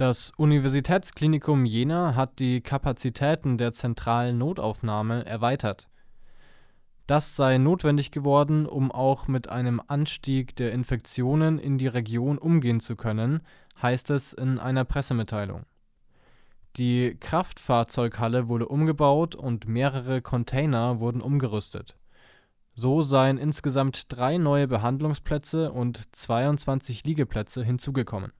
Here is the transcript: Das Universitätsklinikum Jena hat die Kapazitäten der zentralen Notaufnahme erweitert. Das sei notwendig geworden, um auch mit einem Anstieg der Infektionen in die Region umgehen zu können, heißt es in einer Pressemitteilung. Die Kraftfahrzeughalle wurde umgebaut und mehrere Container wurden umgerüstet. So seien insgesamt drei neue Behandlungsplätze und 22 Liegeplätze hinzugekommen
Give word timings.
Das 0.00 0.32
Universitätsklinikum 0.38 1.66
Jena 1.66 2.14
hat 2.14 2.38
die 2.38 2.62
Kapazitäten 2.62 3.58
der 3.58 3.74
zentralen 3.74 4.38
Notaufnahme 4.38 5.26
erweitert. 5.26 5.90
Das 7.06 7.36
sei 7.36 7.58
notwendig 7.58 8.10
geworden, 8.10 8.64
um 8.64 8.90
auch 8.90 9.28
mit 9.28 9.50
einem 9.50 9.78
Anstieg 9.88 10.56
der 10.56 10.72
Infektionen 10.72 11.58
in 11.58 11.76
die 11.76 11.86
Region 11.86 12.38
umgehen 12.38 12.80
zu 12.80 12.96
können, 12.96 13.42
heißt 13.82 14.08
es 14.08 14.32
in 14.32 14.58
einer 14.58 14.86
Pressemitteilung. 14.86 15.66
Die 16.78 17.18
Kraftfahrzeughalle 17.20 18.48
wurde 18.48 18.68
umgebaut 18.68 19.34
und 19.34 19.68
mehrere 19.68 20.22
Container 20.22 21.00
wurden 21.00 21.20
umgerüstet. 21.20 21.98
So 22.74 23.02
seien 23.02 23.36
insgesamt 23.36 24.04
drei 24.08 24.38
neue 24.38 24.66
Behandlungsplätze 24.66 25.70
und 25.70 26.16
22 26.16 27.04
Liegeplätze 27.04 27.62
hinzugekommen 27.62 28.32